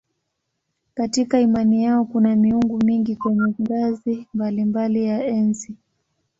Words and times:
Katika 0.95 1.39
imani 1.39 1.83
yao 1.83 2.05
kuna 2.05 2.35
miungu 2.35 2.77
mingi 2.85 3.15
kwenye 3.15 3.55
ngazi 3.61 4.27
mbalimbali 4.33 5.05
ya 5.05 5.25
enzi. 5.27 5.75